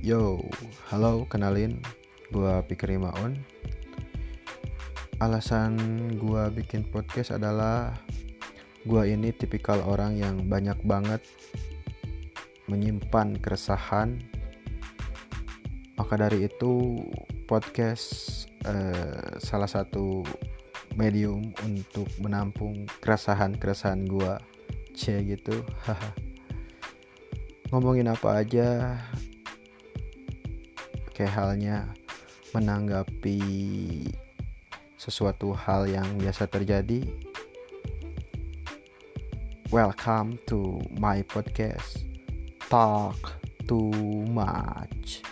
[0.00, 0.40] Yo,
[0.88, 1.76] halo, kenalin,
[2.32, 3.36] gua Pikri Maun.
[5.20, 5.76] Alasan
[6.16, 7.92] gua bikin podcast adalah
[8.88, 11.20] gua ini tipikal orang yang banyak banget
[12.64, 14.16] menyimpan keresahan.
[16.00, 16.96] Maka dari itu
[17.44, 20.24] podcast eh, salah satu
[20.96, 24.40] medium untuk menampung keresahan-keresahan gua.
[24.96, 25.60] C gitu.
[27.68, 28.96] Ngomongin apa aja
[31.14, 31.90] kayak halnya
[32.54, 33.40] menanggapi
[35.00, 37.06] sesuatu hal yang biasa terjadi.
[39.70, 42.02] Welcome to my podcast.
[42.66, 43.94] Talk too
[44.28, 45.22] much.